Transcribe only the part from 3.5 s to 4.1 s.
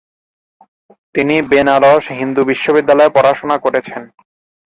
করেছেন।